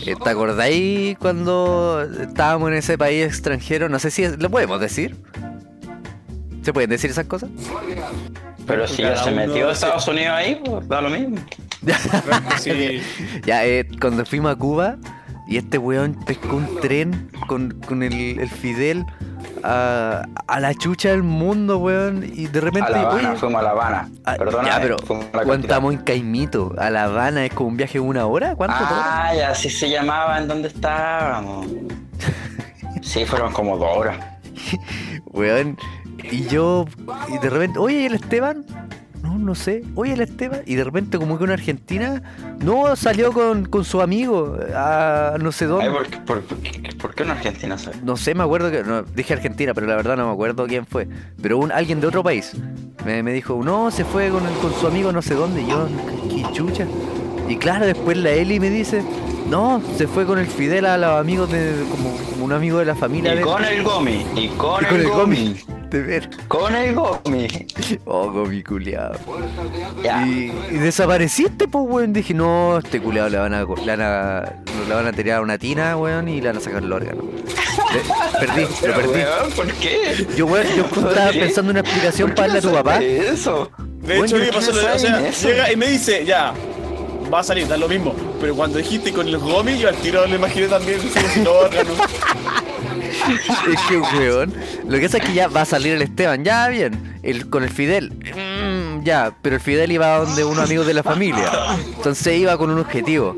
eh, 0.07 0.15
¿Te 0.23 0.31
acordáis 0.31 1.19
cuando 1.19 2.03
estábamos 2.21 2.69
en 2.71 2.77
ese 2.77 2.97
país 2.97 3.27
extranjero? 3.27 3.89
No 3.89 3.99
sé 3.99 4.11
si 4.13 4.23
es- 4.23 4.39
lo 4.41 4.49
podemos 4.49 4.81
decir. 4.81 5.17
¿Se 6.63 6.73
pueden 6.73 6.89
decir 6.91 7.11
esas 7.11 7.27
cosas? 7.27 7.51
Pero 8.67 8.87
si 8.87 9.03
ya 9.03 9.17
se 9.17 9.33
metió 9.33 9.69
hace- 9.69 9.87
Estados 9.87 10.07
Unidos 10.07 10.31
ahí, 10.31 10.61
pues 10.65 10.87
da 10.89 11.01
lo 11.03 11.11
mismo. 11.11 11.37
Sí. 12.61 13.03
Ya, 13.45 13.67
eh, 13.67 13.89
cuando 14.01 14.25
fuimos 14.25 14.53
a 14.53 14.57
Cuba 14.57 14.97
y 15.49 15.57
este 15.57 15.79
weón 15.79 16.15
pescó 16.25 16.57
un 16.57 16.81
tren 16.81 17.29
con, 17.49 17.73
con 17.87 18.05
el, 18.05 18.39
el 18.39 18.49
Fidel 18.49 19.05
a, 19.63 20.25
a 20.47 20.61
la 20.61 20.75
chucha 20.75 21.11
del 21.11 21.23
mundo, 21.23 21.79
weón. 21.79 22.25
Y 22.25 22.47
de 22.47 22.61
repente, 22.61 22.89
A 22.89 22.91
La 22.93 23.01
Habana, 23.03 23.29
oye, 23.31 23.39
fuimos 23.39 23.61
a 23.61 23.65
La 23.65 23.71
Habana. 23.71 24.09
ah, 24.25 24.35
Perdona, 24.39 24.69
ya, 24.69 24.81
pero 24.81 24.99
fuimos 24.99 25.25
a 25.25 25.27
la 25.27 25.33
cuando 25.33 25.51
capital. 25.53 25.71
estamos 25.71 25.93
en 25.95 26.01
Caimito, 26.01 26.75
a 26.79 26.91
La 26.91 27.05
Habana 27.05 27.45
es 27.45 27.53
como 27.55 27.69
un 27.71 27.77
viaje 27.77 27.95
de 27.95 28.01
una 28.01 28.27
hora, 28.27 28.55
¿cuánto? 28.57 28.77
Ah, 28.81 29.33
ya, 29.37 29.51
así 29.51 29.71
se 29.71 29.89
llamaba 29.91 30.39
en 30.39 30.49
donde 30.49 30.69
estábamos. 30.69 31.67
Sí, 33.03 33.25
fueron 33.25 33.53
como 33.53 33.77
dos 33.79 33.97
horas. 33.97 34.17
Weón. 35.27 35.77
Y 36.31 36.47
yo, 36.47 36.87
y 37.29 37.39
de 37.39 37.51
repente, 37.51 37.79
oye, 37.79 38.03
¿y 38.03 38.05
el 38.07 38.15
Esteban? 38.15 38.65
No, 39.23 39.39
no 39.39 39.55
sé. 39.55 39.85
Oye, 39.95 40.15
el 40.15 40.21
Esteban. 40.21 40.61
Y 40.67 40.75
de 40.75 40.85
repente, 40.85 41.17
como 41.19 41.39
que 41.39 41.45
una 41.45 41.53
argentina, 41.53 42.23
no, 42.63 42.97
salió 42.97 43.33
con, 43.33 43.67
con 43.67 43.85
su 43.85 44.03
amigo 44.03 44.59
a 44.75 45.37
no 45.41 45.53
sé 45.53 45.67
dónde. 45.67 45.87
Ay, 45.87 45.93
¿por, 45.93 46.07
qué- 46.09 46.19
por, 46.19 46.41
por 46.43 46.59
qué- 46.59 46.95
por 46.97 47.15
qué 47.15 47.23
una 47.23 47.33
argentina? 47.33 47.77
No 48.05 48.17
sé, 48.17 48.35
me 48.35 48.43
acuerdo 48.43 48.71
que. 48.71 48.83
No, 48.83 49.03
dije 49.03 49.33
Argentina, 49.35 49.75
pero 49.75 49.87
la 49.87 49.97
verdad 49.97 50.17
no 50.17 50.27
me 50.27 50.33
acuerdo 50.33 50.67
quién 50.67 50.87
fue. 50.87 51.09
Pero 51.41 51.59
un, 51.59 51.71
alguien 51.73 52.01
de 52.01 52.09
otro 52.09 52.23
país 52.25 52.53
me, 53.07 53.23
me 53.23 53.33
dijo, 53.33 53.61
no, 53.65 53.91
se 53.91 54.05
fue 54.05 54.29
con, 54.31 54.43
con 54.61 54.73
su 54.75 54.87
amigo 54.87 55.13
no 55.13 55.23
sé 55.23 55.35
dónde. 55.35 55.63
Y 55.63 55.67
yo, 55.69 55.89
qué 56.29 56.43
chucha. 56.53 56.87
Y 57.49 57.57
claro, 57.57 57.87
después 57.87 58.17
la 58.17 58.31
Eli 58.31 58.59
me 58.61 58.71
dice, 58.71 59.03
no, 59.49 59.81
se 59.97 60.07
fue 60.09 60.27
con 60.27 60.39
el 60.39 60.47
Fidel 60.47 60.87
a 60.87 60.97
los 60.99 61.21
amigos 61.21 61.51
de. 61.53 61.75
como, 61.91 62.17
como 62.31 62.45
un 62.45 62.53
amigo 62.53 62.79
de 62.79 62.87
la 62.87 62.95
familia 62.97 63.35
Y 63.35 63.39
de. 63.39 63.43
con 63.43 63.65
el 63.65 63.83
Gomi, 63.85 64.27
y 64.37 64.49
con, 64.49 64.83
y 64.83 64.87
con 64.87 64.97
el, 64.97 65.01
el 65.03 65.09
Gomi. 65.09 65.37
Gomi. 65.37 65.82
De 65.93 66.01
ver. 66.01 66.31
Con 66.49 66.75
el 66.75 66.95
Gomi. 66.95 67.47
Oh, 68.07 68.31
Gomi 68.33 68.63
culiado. 68.63 69.19
Ya. 70.03 70.27
Y, 70.27 70.51
y 70.71 70.75
desapareciste, 70.79 71.69
pues, 71.69 71.85
weón. 71.87 72.15
Dije, 72.15 72.33
no, 72.33 72.79
este 72.79 72.99
culiado 73.01 73.29
le 73.29 73.37
van 73.37 73.53
a, 73.53 73.61
le 73.61 73.67
van 73.67 74.01
a, 74.01 74.53
le 74.89 74.95
van 74.95 75.07
a 75.07 75.13
tirar 75.13 75.39
a 75.39 75.41
una 75.43 75.59
tina, 75.59 75.97
weón, 75.99 76.29
y 76.29 76.41
le 76.41 76.49
van 76.49 76.57
a 76.57 76.61
sacar 76.61 76.83
el 76.83 76.91
órgano. 76.91 77.23
Le- 77.93 78.47
perdí, 78.47 78.63
lo 78.87 78.95
perdí. 78.95 79.13
weón, 79.13 79.51
¿por 79.55 79.67
qué? 79.75 80.27
Yo, 80.35 80.47
weón, 80.47 80.67
yo 80.75 80.85
estaba 80.85 81.31
qué? 81.31 81.41
pensando 81.41 81.71
en 81.73 81.77
una 81.77 81.81
explicación 81.81 82.29
¿Por 82.31 82.35
qué 82.37 82.43
para 82.43 82.55
darle 82.55 82.59
a 82.59 82.71
tu 82.71 82.77
papá. 82.77 83.03
Eso. 83.03 83.71
De 84.01 84.19
hecho, 84.19 84.37
a 84.37 84.39
mí 84.39 84.45
me 84.47 84.53
¿por 84.53 84.61
pasó 84.61 84.73
qué 84.73 84.79
o 84.79 84.99
sea, 84.99 85.29
eso? 85.29 85.49
llega 85.49 85.73
y 85.73 85.77
me 85.77 85.87
dice, 85.89 86.25
ya, 86.25 86.55
va 87.33 87.41
a 87.41 87.45
salir, 87.45 87.69
da 87.69 87.77
lo 87.77 87.87
mismo. 87.89 88.15
Pero 88.41 88.55
cuando 88.57 88.79
dijiste 88.79 89.13
con 89.13 89.29
el 89.29 89.37
gomi, 89.37 89.79
yo 89.79 89.91
al 89.91 89.97
tiro 89.97 90.27
lo 90.27 90.35
imaginé 90.35 90.69
también 90.69 90.99
sin 91.35 91.47
órganos. 91.47 91.99
Es 93.73 93.81
que, 93.89 93.99
weón, 93.99 94.53
lo 94.89 94.99
que 94.99 95.03
pasa 95.03 95.19
es 95.19 95.25
que 95.25 95.35
ya 95.35 95.49
va 95.49 95.63
a 95.63 95.65
salir 95.65 95.95
el 95.95 96.03
Esteban, 96.03 96.45
ya 96.45 96.69
bien, 96.69 97.19
el, 97.23 97.49
con 97.49 97.63
el 97.63 97.71
Fidel, 97.71 98.13
mm, 98.13 99.05
ya, 99.05 99.33
pero 99.43 99.57
el 99.57 99.61
Fidel 99.61 99.93
iba 99.93 100.19
donde 100.19 100.45
unos 100.45 100.65
amigos 100.65 100.87
de 100.87 100.95
la 100.95 101.03
familia, 101.03 101.51
entonces 101.97 102.39
iba 102.39 102.57
con 102.59 102.71
un 102.71 102.79
objetivo, 102.79 103.37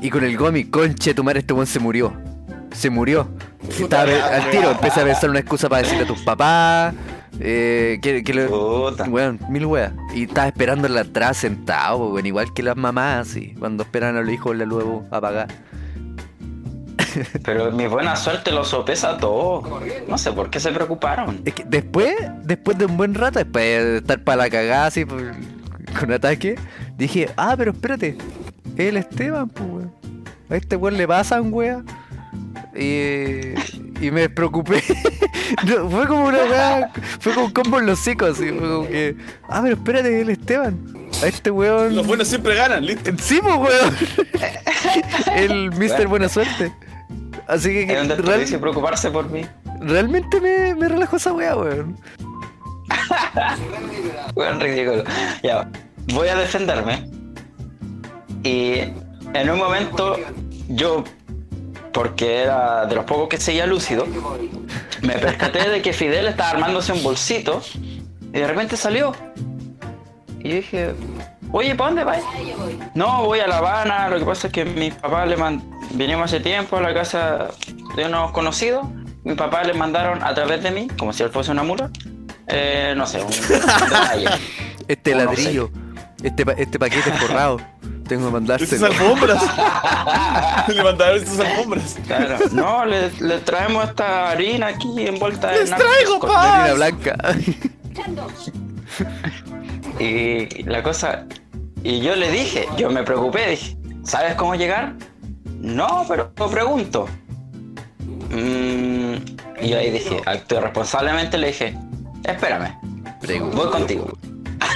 y 0.00 0.10
con 0.10 0.24
el 0.24 0.36
Gomi, 0.36 0.64
conche 0.64 1.14
tu 1.14 1.24
madre, 1.24 1.40
este 1.40 1.52
weón 1.52 1.66
se 1.66 1.78
murió, 1.78 2.12
se 2.72 2.90
murió, 2.90 3.28
Estaba 3.68 4.02
al 4.02 4.50
tiro, 4.50 4.70
empecé 4.70 5.00
a 5.00 5.04
pensar 5.04 5.30
una 5.30 5.40
excusa 5.40 5.68
para 5.68 5.82
decirle 5.82 6.04
a 6.04 6.06
tus 6.06 6.20
papás, 6.20 6.94
eh, 7.38 7.98
que, 8.02 8.24
que 8.24 8.46
weón, 9.08 9.38
mil 9.48 9.66
weas, 9.66 9.92
y 10.14 10.24
estaba 10.24 10.48
esperando 10.48 10.88
la 10.88 11.02
atrás 11.02 11.36
sentado, 11.36 12.08
weón, 12.08 12.26
igual 12.26 12.52
que 12.54 12.62
las 12.62 12.76
mamás, 12.76 13.28
así, 13.28 13.54
cuando 13.58 13.84
esperan 13.84 14.16
a 14.16 14.22
los 14.22 14.32
hijos 14.32 14.56
la 14.56 14.64
luego 14.64 15.04
apagar. 15.10 15.48
Pero 17.44 17.70
mi 17.72 17.86
buena 17.86 18.16
suerte 18.16 18.50
lo 18.52 18.64
sopesa 18.64 19.16
todo. 19.18 19.80
No 20.08 20.18
sé 20.18 20.32
por 20.32 20.50
qué 20.50 20.60
se 20.60 20.70
preocuparon. 20.72 21.42
Es 21.44 21.54
que 21.54 21.64
después, 21.64 22.14
después 22.42 22.76
de 22.78 22.86
un 22.86 22.96
buen 22.96 23.14
rato, 23.14 23.38
después 23.38 23.64
de 23.84 23.96
estar 23.98 24.22
para 24.24 24.36
la 24.44 24.50
cagada 24.50 24.86
así 24.86 25.04
por- 25.04 25.32
con 25.98 26.12
ataque, 26.12 26.56
dije, 26.96 27.28
ah, 27.36 27.54
pero 27.56 27.72
espérate, 27.72 28.16
es 28.76 28.86
el 28.88 28.96
Esteban, 28.96 29.48
pues 29.48 29.68
weón. 29.68 29.92
A 30.48 30.56
este 30.56 30.76
weón 30.76 30.96
le 30.96 31.06
pasan, 31.08 31.52
weón. 31.52 31.86
Y, 32.76 33.54
y 34.04 34.10
me 34.10 34.28
preocupé. 34.28 34.82
No, 35.66 35.90
fue 35.90 36.06
como 36.06 36.26
una 36.26 36.44
weá, 36.44 36.92
fue 37.18 37.34
como 37.34 37.46
un 37.46 37.52
combo 37.52 37.80
en 37.80 37.86
los 37.86 37.98
hocicos, 37.98 38.38
así, 38.38 38.50
fue 38.50 38.68
como 38.68 38.86
que, 38.86 39.16
ah, 39.48 39.58
pero 39.64 39.74
espérate, 39.74 40.14
es 40.14 40.22
el 40.22 40.30
Esteban. 40.30 40.78
A 41.24 41.26
este 41.26 41.50
weón. 41.50 41.96
Los 41.96 42.06
buenos 42.06 42.28
siempre 42.28 42.54
ganan, 42.54 42.86
listo. 42.86 43.10
Sí, 43.20 43.40
pues, 43.42 43.56
weón. 43.56 43.96
el 45.34 45.70
Mr. 45.72 45.76
Bueno. 45.88 46.08
Buena 46.08 46.28
Suerte. 46.28 46.72
Así 47.50 47.68
que, 47.70 47.92
Es 47.92 48.02
un 48.02 48.08
real- 48.24 48.60
preocuparse 48.60 49.10
por 49.10 49.28
mí. 49.30 49.42
realmente 49.80 50.40
me, 50.40 50.74
me 50.74 50.88
relajó 50.88 51.16
esa 51.16 51.32
weá, 51.32 51.56
weón. 51.56 51.98
Weón, 54.34 54.60
ridículo. 54.60 55.04
Ya, 55.42 55.68
voy 56.14 56.28
a 56.28 56.36
defenderme. 56.36 57.08
Y 58.42 58.80
en 59.34 59.50
un 59.50 59.58
momento, 59.58 60.16
yo, 60.68 61.04
porque 61.92 62.42
era 62.42 62.86
de 62.86 62.94
los 62.94 63.04
pocos 63.04 63.28
que 63.28 63.38
seguía 63.38 63.66
lúcido, 63.66 64.06
me 65.02 65.14
percaté 65.14 65.68
de 65.68 65.82
que 65.82 65.92
Fidel 65.92 66.26
estaba 66.28 66.50
armándose 66.50 66.92
un 66.92 67.02
bolsito 67.02 67.60
y 68.32 68.38
de 68.38 68.46
repente 68.46 68.76
salió. 68.76 69.12
Y 70.38 70.48
yo 70.48 70.54
dije, 70.56 70.94
oye, 71.52 71.74
¿para 71.74 71.90
dónde 71.90 72.04
vas? 72.04 72.22
No, 72.94 73.24
voy 73.24 73.40
a 73.40 73.46
La 73.46 73.58
Habana. 73.58 74.08
Lo 74.08 74.18
que 74.18 74.24
pasa 74.24 74.46
es 74.46 74.52
que 74.52 74.64
mi 74.64 74.90
papá 74.90 75.26
le 75.26 75.36
man... 75.36 75.62
vinimos 75.90 76.24
hace 76.26 76.40
tiempo 76.40 76.76
a 76.76 76.80
la 76.80 76.94
casa 76.94 77.48
de 77.96 78.06
unos 78.06 78.32
conocidos. 78.32 78.86
Mi 79.24 79.34
papá 79.34 79.62
le 79.64 79.74
mandaron 79.74 80.22
a 80.22 80.34
través 80.34 80.62
de 80.62 80.70
mí, 80.70 80.88
como 80.98 81.12
si 81.12 81.22
él 81.22 81.30
fuese 81.30 81.50
una 81.50 81.62
mula, 81.62 81.90
eh, 82.46 82.94
no 82.96 83.06
sé, 83.06 83.22
un. 83.22 83.30
Este 84.88 85.12
no 85.14 85.18
ladrillo, 85.24 85.70
este, 86.22 86.44
pa- 86.44 86.52
este 86.52 86.78
paquete 86.78 87.12
forrado. 87.12 87.58
Tengo 88.08 88.22
que 88.32 88.38
Estas 88.54 88.80
mandárselo. 88.80 88.86
alfombras. 88.86 89.42
Le 90.68 90.82
mandaron 90.82 91.16
estas 91.18 91.38
alfombras. 91.38 91.96
Claro. 92.08 92.38
No, 92.50 92.84
le, 92.84 93.08
le 93.20 93.38
traemos 93.38 93.88
esta 93.88 94.30
harina 94.30 94.66
aquí 94.66 94.88
envuelta 95.06 95.52
¡Les 95.52 95.70
en 95.70 95.76
traigo, 95.76 96.18
con- 96.18 96.28
pa! 96.30 96.62
Harina 96.64 96.74
blanca. 96.74 97.16
Y 99.98 100.62
la 100.64 100.82
cosa. 100.82 101.26
Y 101.82 102.00
yo 102.00 102.14
le 102.16 102.30
dije, 102.30 102.66
yo 102.76 102.90
me 102.90 103.02
preocupé, 103.02 103.50
dije, 103.50 103.76
¿sabes 104.02 104.34
cómo 104.34 104.54
llegar? 104.54 104.94
No, 105.60 106.04
pero 106.08 106.30
pregunto. 106.32 107.06
Mm, 108.30 109.14
y 109.62 109.68
yo 109.68 109.78
ahí 109.78 109.90
dije, 109.90 110.20
actué 110.26 110.60
responsablemente, 110.60 111.36
le 111.38 111.48
dije, 111.48 111.76
espérame, 112.24 112.74
voy 113.54 113.68
contigo. 113.70 114.06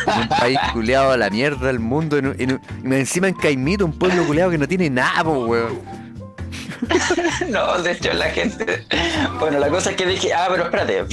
un 0.06 0.28
país 0.28 0.58
culeado 0.72 1.12
a 1.12 1.16
la 1.16 1.30
mierda 1.30 1.66
del 1.68 1.78
mundo. 1.80 2.18
En, 2.18 2.26
un- 2.26 2.40
en 2.84 2.92
encima 2.92 3.28
en 3.28 3.34
Caimito, 3.34 3.84
un 3.84 3.92
pueblo 3.98 4.24
culeado 4.26 4.50
que 4.50 4.58
no 4.58 4.68
tiene 4.68 4.90
nada, 4.90 5.24
po, 5.24 5.46
weón. 5.46 5.78
no, 7.50 7.78
de 7.82 7.92
hecho 7.92 8.12
la 8.12 8.26
gente. 8.26 8.84
Bueno, 9.40 9.58
la 9.58 9.68
cosa 9.68 9.90
es 9.90 9.96
que 9.96 10.04
dije, 10.06 10.34
ah, 10.34 10.46
pero 10.50 10.64
espérate. 10.64 11.04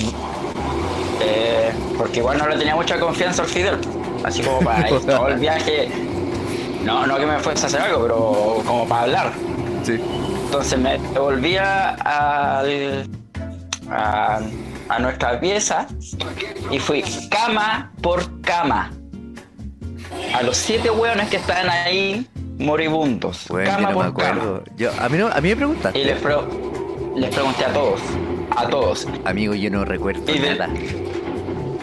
Eh, 1.24 1.72
porque 1.98 2.20
igual 2.20 2.38
no 2.40 2.48
le 2.50 2.58
tenía 2.58 2.76
mucha 2.76 3.00
confianza 3.00 3.44
al 3.44 3.48
Fidel. 3.48 3.78
Así 4.24 4.42
como 4.42 4.60
para 4.60 4.90
ir 4.92 5.00
todo 5.02 5.28
el 5.30 5.40
viaje. 5.40 5.90
No, 6.84 7.06
no 7.06 7.18
que 7.18 7.26
me 7.28 7.40
fuese 7.40 7.64
a 7.66 7.68
hacer 7.68 7.82
algo, 7.82 8.02
pero 8.02 8.64
como 8.66 8.88
para 8.88 9.04
hablar. 9.04 9.32
Sí. 9.84 10.00
Entonces 10.46 10.78
me 10.80 10.98
volví 11.18 11.58
a, 11.58 11.90
al- 12.60 13.08
a, 13.90 14.40
a 14.90 15.00
nuestra 15.00 15.40
pieza 15.40 15.88
y 16.70 16.80
fui 16.80 17.04
cama 17.30 17.92
por 18.02 18.42
cama. 18.42 18.92
A 20.36 20.44
los 20.44 20.58
siete 20.58 20.90
hueones 20.92 21.30
que 21.30 21.38
estaban 21.38 21.70
ahí 21.70 22.28
moribundos. 22.60 23.46
Bueno, 23.50 23.70
yo 23.70 23.76
cama 23.76 23.88
me 23.90 23.94
por 23.94 24.04
cama. 24.14 24.30
acuerdo. 24.42 24.64
Yo, 24.78 24.92
a, 25.00 25.10
mí 25.10 25.18
no, 25.18 25.28
a 25.28 25.42
mí 25.42 25.50
me 25.50 25.56
preguntaste. 25.56 26.00
Y 26.00 26.04
les 26.04 26.18
pregunté 26.20 27.66
a 27.66 27.74
todos, 27.74 28.00
a 28.56 28.68
todos. 28.68 29.08
Amigo, 29.26 29.54
yo 29.54 29.70
no 29.72 29.84
recuerdo 29.86 30.22
Y 30.34 30.38
de- 30.40 30.56
nada. 30.56 30.70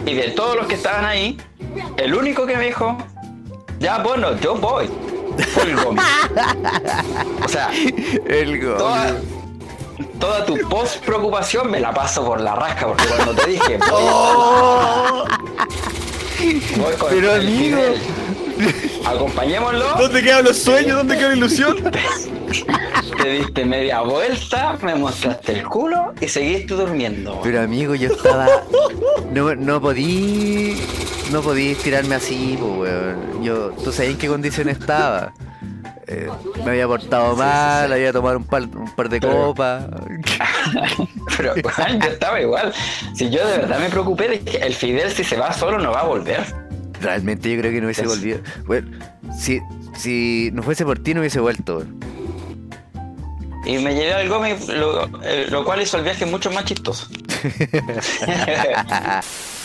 Y 0.05 0.13
de 0.13 0.29
todos 0.31 0.55
los 0.55 0.67
que 0.67 0.75
estaban 0.75 1.05
ahí, 1.05 1.37
el 1.97 2.15
único 2.15 2.45
que 2.45 2.55
me 2.55 2.65
dijo, 2.65 2.97
ya 3.79 4.01
bueno, 4.01 4.35
yo 4.39 4.55
voy, 4.55 4.89
fue 5.43 5.63
el 5.63 5.75
Gomi. 5.75 5.99
O 7.43 7.47
sea, 7.47 7.69
El 8.27 8.63
go- 8.63 8.73
toda, 8.77 9.15
toda 10.19 10.45
tu 10.45 10.57
post 10.69 10.97
preocupación 11.03 11.69
me 11.71 11.79
la 11.79 11.91
paso 11.93 12.23
por 12.25 12.39
la 12.41 12.55
rasca, 12.55 12.87
porque 12.87 13.05
cuando 13.05 13.33
te 13.35 13.49
dije, 13.49 13.77
voy, 13.89 15.23
voy 16.77 16.93
con 16.97 17.09
Pero, 17.09 17.33
el 17.35 17.41
amigo. 17.47 17.77
Fidel, 17.77 18.01
acompañémoslo, 19.05 19.85
¿Dónde 19.97 20.21
quedan 20.21 20.43
los 20.45 20.57
sueños? 20.57 20.97
¿Dónde 20.97 21.17
queda 21.17 21.29
la 21.29 21.35
ilusión? 21.35 21.77
te 23.21 23.29
diste 23.29 23.65
media 23.65 24.01
vuelta, 24.01 24.77
me 24.81 24.95
mostraste 24.95 25.53
el 25.53 25.63
culo 25.63 26.13
y 26.21 26.27
seguiste 26.27 26.73
durmiendo. 26.75 27.39
Pero 27.43 27.61
amigo, 27.61 27.95
yo 27.95 28.09
estaba. 28.11 28.47
No, 29.31 29.55
no 29.55 29.81
podí. 29.81 30.77
No 31.31 31.41
podí 31.41 31.75
tirarme 31.75 32.15
así, 32.15 32.57
pues, 32.59 32.71
weón. 32.91 33.43
Yo, 33.43 33.71
tú 33.83 33.91
sabes 33.91 34.11
en 34.11 34.17
qué 34.17 34.27
condición 34.27 34.67
estaba. 34.69 35.31
Eh, 36.07 36.27
me 36.65 36.71
había 36.71 36.87
portado 36.87 37.35
mal, 37.35 37.93
había 37.93 38.11
tomado 38.11 38.37
un 38.37 38.43
par, 38.43 38.63
un 38.63 38.89
par 38.95 39.09
de 39.09 39.19
Pero- 39.21 39.33
copas. 39.33 39.85
Pero 41.37 41.53
Juan, 41.63 42.01
yo 42.01 42.07
estaba 42.09 42.41
igual. 42.41 42.73
Si 43.13 43.29
yo 43.29 43.45
de 43.47 43.57
verdad 43.59 43.79
me 43.79 43.89
preocupé 43.89 44.27
de 44.27 44.39
que 44.39 44.57
el 44.57 44.73
Fidel 44.73 45.11
si 45.11 45.23
se 45.23 45.37
va 45.37 45.53
solo 45.53 45.77
no 45.77 45.91
va 45.91 46.01
a 46.01 46.05
volver. 46.05 46.43
Realmente 46.99 47.53
yo 47.53 47.59
creo 47.61 47.71
que 47.71 47.79
no 47.79 47.85
hubiese 47.87 48.01
Es- 48.01 48.07
volvido. 48.07 48.39
Bueno, 48.65 48.97
si, 49.37 49.59
si 49.95 50.49
no 50.53 50.63
fuese 50.63 50.83
por 50.83 50.97
ti, 50.99 51.13
no 51.13 51.19
hubiese 51.19 51.39
vuelto, 51.39 51.77
weón. 51.77 51.99
Y 53.65 53.77
me 53.77 53.93
llevé 53.93 54.13
al 54.15 54.27
Gómez, 54.29 54.67
lo, 54.67 55.05
eh, 55.23 55.45
lo 55.49 55.63
cual 55.63 55.81
hizo 55.81 55.97
el 55.97 56.03
viaje 56.03 56.25
mucho 56.25 56.49
más 56.49 56.65
chistoso. 56.65 57.07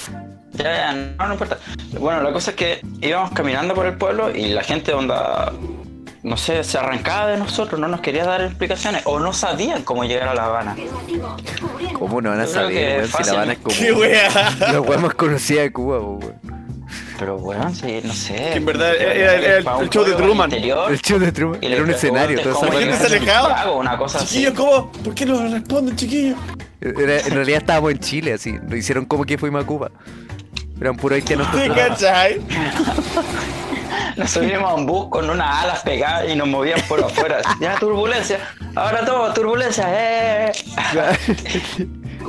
Ya, 0.54 0.64
ya, 0.64 0.92
no, 0.92 1.26
no 1.26 1.32
importa. 1.34 1.58
Bueno, 1.98 2.22
la 2.22 2.32
cosa 2.32 2.50
es 2.52 2.56
que 2.56 2.80
íbamos 3.00 3.32
caminando 3.32 3.74
por 3.74 3.86
el 3.86 3.96
pueblo 3.96 4.30
y 4.34 4.48
la 4.48 4.62
gente 4.62 4.92
onda, 4.94 5.52
no 6.22 6.36
sé, 6.36 6.62
se 6.64 6.78
arrancaba 6.78 7.28
de 7.28 7.36
nosotros, 7.38 7.80
no 7.80 7.88
nos 7.88 8.00
quería 8.00 8.24
dar 8.24 8.40
explicaciones 8.42 9.02
o 9.04 9.18
no 9.18 9.32
sabían 9.32 9.82
cómo 9.82 10.04
llegar 10.04 10.28
a 10.28 10.34
La 10.34 10.44
Habana. 10.46 10.76
¿Cómo 11.98 12.20
no 12.20 12.30
van 12.30 12.40
a 12.40 12.44
Yo 12.46 12.52
creo 12.52 12.68
que 12.68 12.74
saber, 12.74 12.96
weón? 12.96 13.06
Si 13.06 13.12
fácil. 13.12 13.26
La 13.26 13.32
Habana 13.38 13.52
es 13.52 13.58
como 13.58 13.76
¡Qué 13.76 13.92
wea! 13.92 14.50
la 14.72 14.80
weá 14.80 14.98
más 14.98 15.14
conocida 15.14 15.62
de 15.62 15.72
Cuba, 15.72 15.98
weón. 16.00 16.64
Pero 17.18 17.38
bueno, 17.38 17.72
sí, 17.72 18.00
no 18.02 18.12
sé. 18.12 18.34
Que 18.34 18.54
en 18.54 18.64
verdad 18.66 18.94
era- 18.94 19.12
era- 19.14 19.34
era 19.34 19.56
el- 19.58 19.82
el 19.82 19.90
show 19.90 20.04
de 20.04 20.12
Truman. 20.14 20.50
interior, 20.50 20.90
El 20.92 21.00
show 21.00 21.18
de 21.18 21.32
Truman 21.32 21.58
era 21.62 21.82
un 21.82 21.90
escenario, 21.90 22.38
toda 22.40 22.50
esa 22.50 22.58
cómo 22.60 22.70
¿Por 22.72 22.80
qué 22.80 22.86
weá. 22.86 22.98
no 22.98 23.00
se 23.08 23.16
alejaba? 23.16 23.72
Una 23.72 23.96
cosa 23.96 24.18
así. 24.18 24.26
Chiquillos, 24.26 24.54
¿cómo? 24.54 24.92
¿Por 24.92 25.14
qué 25.14 25.26
no 25.26 25.48
responden, 25.48 25.96
chiquillos? 25.96 26.38
Era- 26.80 27.20
en 27.20 27.30
realidad 27.34 27.58
estábamos 27.60 27.92
en 27.92 27.98
Chile, 28.00 28.32
así. 28.34 28.58
Lo 28.68 28.76
hicieron 28.76 29.04
como 29.06 29.24
que 29.24 29.38
fuimos 29.38 29.62
a 29.62 29.66
Cuba. 29.66 29.90
Eran 30.80 30.96
puros 30.96 31.16
haitianos 31.20 31.50
¿Te 31.52 31.68
cachai? 31.68 32.40
Nos 34.16 34.30
subimos 34.30 34.70
a 34.70 34.74
un 34.74 34.86
bus 34.86 35.08
con 35.08 35.28
unas 35.28 35.64
alas 35.64 35.82
pegadas 35.82 36.28
y 36.30 36.36
nos 36.36 36.46
movían 36.46 36.80
por 36.88 37.02
afuera. 37.02 37.38
Ya, 37.60 37.74
turbulencia. 37.76 38.38
Ahora 38.76 39.04
todo, 39.04 39.32
turbulencia. 39.34 39.86
Eh. 39.88 40.52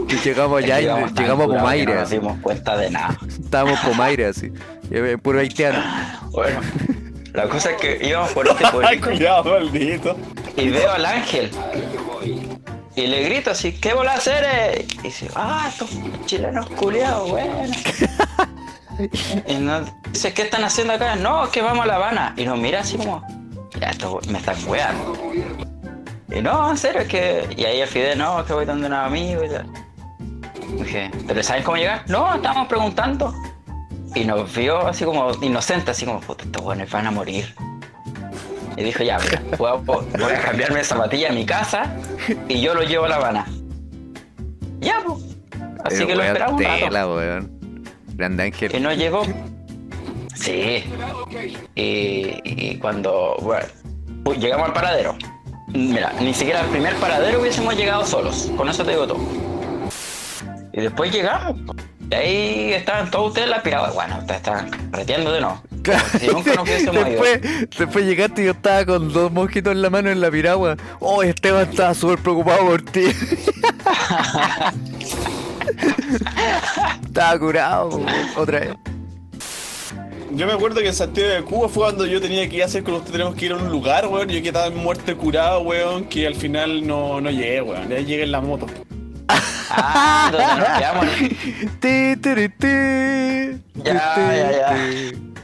Y 0.09 0.15
llegamos 0.23 0.63
allá 0.63 0.79
y 0.79 0.83
Llegamos 0.83 1.13
llegamos 1.13 1.47
Pomaire, 1.47 1.93
No 1.93 1.99
nos 2.01 2.09
dimos 2.09 2.39
cuenta 2.41 2.75
de 2.77 2.89
nada. 2.89 3.15
Estábamos 3.27 3.79
en 3.83 3.89
Pomaire, 3.91 4.25
así. 4.27 4.51
Y 4.89 4.97
había 4.97 5.17
puro 5.19 5.39
haitiano. 5.39 5.79
Bueno, 6.31 6.59
la 7.33 7.47
cosa 7.49 7.71
es 7.71 7.77
que 7.77 7.99
íbamos 8.07 8.31
por 8.31 8.47
este 8.47 8.65
Ay, 8.65 8.71
pueblito 8.71 9.07
cuidado, 9.07 9.51
maldito. 9.51 10.17
y 10.57 10.69
veo 10.69 10.91
al 10.91 11.05
ángel. 11.05 11.51
Y 12.95 13.07
le 13.07 13.23
grito 13.23 13.51
así, 13.51 13.73
¿qué 13.73 13.93
bola 13.93 14.13
hacer? 14.13 14.85
Y 14.99 15.01
dice, 15.01 15.29
ah, 15.35 15.67
estos 15.69 15.89
chilenos 16.25 16.69
culiados, 16.71 17.29
bueno. 17.29 17.55
Y 19.47 19.55
nos 19.55 19.91
dice, 20.11 20.33
¿qué 20.33 20.43
están 20.43 20.63
haciendo 20.63 20.93
acá? 20.93 21.17
No, 21.17 21.51
que 21.51 21.61
vamos 21.61 21.83
a 21.83 21.87
La 21.87 21.95
Habana. 21.95 22.33
Y 22.37 22.45
nos 22.45 22.57
mira 22.57 22.79
así 22.79 22.95
como, 22.95 23.21
ya, 23.79 23.89
esto 23.89 24.21
me 24.29 24.37
están 24.37 24.55
weando. 24.67 25.17
Y 26.33 26.41
no, 26.41 26.71
en 26.71 26.77
serio, 26.77 27.01
es 27.01 27.07
que. 27.07 27.47
Y 27.57 27.65
ahí 27.65 27.81
el 27.81 27.87
Fidel, 27.87 28.17
no, 28.17 28.39
es 28.39 28.45
que 28.45 28.53
voy 28.53 28.65
donde 28.65 28.87
un 28.87 28.93
amigo 28.93 29.43
y 29.43 29.49
tal. 29.49 29.69
Dije, 30.77 31.11
¿pero 31.27 31.43
saben 31.43 31.63
cómo 31.63 31.77
llegar? 31.77 32.03
No, 32.07 32.33
estábamos 32.35 32.67
preguntando. 32.67 33.33
Y 34.15 34.23
nos 34.23 34.53
vio 34.55 34.87
así 34.87 35.03
como 35.03 35.31
inocente, 35.41 35.91
así 35.91 36.05
como, 36.05 36.21
puta, 36.21 36.45
estos 36.45 36.63
buenos 36.63 36.89
van 36.89 37.07
a 37.07 37.11
morir. 37.11 37.53
Y 38.77 38.83
dijo, 38.83 39.03
ya, 39.03 39.17
mira, 39.19 39.41
voy 39.57 39.69
a, 39.69 39.73
voy 39.73 40.05
a 40.33 40.41
cambiarme 40.41 40.79
de 40.79 40.83
zapatilla 40.83 41.29
en 41.29 41.35
mi 41.35 41.45
casa 41.45 41.95
y 42.47 42.59
yo 42.61 42.73
lo 42.73 42.83
llevo 42.83 43.05
a 43.05 43.09
La 43.09 43.15
Habana. 43.17 43.45
Ya, 44.79 45.01
pues. 45.05 45.23
Así 45.85 45.97
Pero, 45.97 46.07
que 46.07 46.15
lo 46.15 46.23
esperamos 46.23 46.59
un 46.61 46.67
rato. 46.67 46.85
tela. 46.85 47.43
Grande 48.15 48.43
Y 48.43 48.47
ángel. 48.47 48.83
no 48.83 48.93
llegó. 48.93 49.23
Sí. 50.35 50.83
Y, 51.75 52.41
y 52.43 52.77
cuando 52.79 53.37
bueno, 53.41 53.65
pues, 54.23 54.39
llegamos 54.39 54.67
al 54.67 54.73
paradero. 54.73 55.15
Mira, 55.67 56.13
ni 56.19 56.33
siquiera 56.33 56.61
al 56.61 56.67
primer 56.67 56.95
paradero 56.95 57.39
hubiésemos 57.41 57.75
llegado 57.75 58.05
solos. 58.05 58.51
Con 58.57 58.69
eso 58.69 58.83
te 58.83 58.91
digo 58.91 59.07
todo. 59.07 59.19
Y 60.73 60.81
después 60.81 61.11
llegamos. 61.11 61.57
Y 62.11 62.15
ahí 62.15 62.73
estaban 62.73 63.09
todos 63.09 63.29
ustedes 63.29 63.49
la 63.49 63.63
piragua. 63.63 63.91
Bueno, 63.91 64.17
ustedes 64.19 64.37
estaban 64.37 64.91
reteando 64.91 65.31
de 65.31 65.41
no. 65.41 65.61
Si 66.19 66.27
nunca 66.27 66.55
nos 66.55 66.65
después, 66.65 67.41
después 67.77 68.05
llegaste 68.05 68.41
y 68.41 68.45
yo 68.45 68.51
estaba 68.51 68.85
con 68.85 69.11
dos 69.11 69.31
mosquitos 69.31 69.73
en 69.73 69.81
la 69.81 69.89
mano 69.89 70.09
en 70.09 70.21
la 70.21 70.31
piragua. 70.31 70.77
Oh, 70.99 71.23
Esteban 71.23 71.69
estaba 71.69 71.93
súper 71.93 72.19
preocupado 72.19 72.65
por 72.65 72.81
ti. 72.81 73.05
estaba 77.05 77.39
curado, 77.39 77.89
weón, 77.89 78.07
otra 78.35 78.59
vez. 78.59 78.69
Yo 80.31 80.45
me 80.47 80.53
acuerdo 80.53 80.81
que 80.81 80.87
en 80.87 80.93
Santiago 80.93 81.33
de 81.33 81.43
Cuba 81.43 81.69
fue 81.69 81.83
cuando 81.83 82.05
yo 82.05 82.19
tenía 82.19 82.49
que 82.49 82.57
ir 82.57 82.63
a 82.63 82.65
hacer 82.65 82.83
con 82.83 82.95
usted, 82.95 83.11
tenemos 83.11 83.35
que 83.35 83.45
ir 83.45 83.53
a 83.53 83.55
un 83.55 83.69
lugar, 83.69 84.07
weón. 84.07 84.27
Yo 84.27 84.41
quedaba 84.41 84.67
en 84.67 84.75
muerte 84.77 85.15
curado, 85.15 85.61
weón, 85.61 86.05
que 86.05 86.27
al 86.27 86.35
final 86.35 86.85
no, 86.85 87.21
no 87.21 87.29
llegué, 87.31 87.61
weón. 87.61 87.87
Ya 87.87 87.99
llegué 87.99 88.23
en 88.23 88.31
la 88.31 88.41
moto. 88.41 88.67
Ah, 89.69 90.29
nos 90.31 90.41
quedamos. 90.77 91.05
Ya, 93.75 93.93
ya, 93.93 94.51
ya. 94.51 95.34